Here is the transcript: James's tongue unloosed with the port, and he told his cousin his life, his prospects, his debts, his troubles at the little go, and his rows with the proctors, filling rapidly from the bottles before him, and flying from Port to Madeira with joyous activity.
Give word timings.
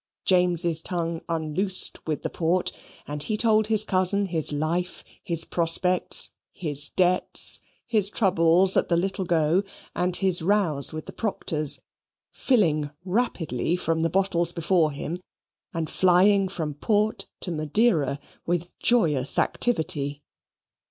James's 0.25 0.81
tongue 0.81 1.21
unloosed 1.29 1.99
with 2.07 2.23
the 2.23 2.29
port, 2.31 2.71
and 3.07 3.21
he 3.21 3.37
told 3.37 3.67
his 3.67 3.85
cousin 3.85 4.25
his 4.25 4.51
life, 4.51 5.03
his 5.21 5.45
prospects, 5.45 6.31
his 6.51 6.89
debts, 6.89 7.61
his 7.85 8.09
troubles 8.09 8.75
at 8.75 8.89
the 8.89 8.97
little 8.97 9.25
go, 9.25 9.61
and 9.95 10.15
his 10.15 10.41
rows 10.41 10.91
with 10.91 11.05
the 11.05 11.13
proctors, 11.13 11.81
filling 12.31 12.89
rapidly 13.05 13.75
from 13.75 13.99
the 13.99 14.09
bottles 14.09 14.51
before 14.51 14.91
him, 14.91 15.19
and 15.71 15.87
flying 15.87 16.47
from 16.47 16.73
Port 16.73 17.27
to 17.39 17.51
Madeira 17.51 18.19
with 18.43 18.69
joyous 18.79 19.37
activity. 19.37 20.23